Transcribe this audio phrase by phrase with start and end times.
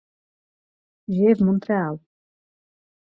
[1.13, 1.99] Žije v Montréalu.